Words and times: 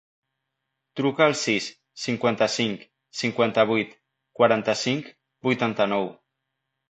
Truca 0.99 1.25
al 1.31 1.35
sis, 1.41 1.65
cinquanta-cinc, 2.03 2.87
cinquanta-vuit, 3.19 3.93
quaranta-cinc, 4.39 5.13
vuitanta-nou. 5.49 6.09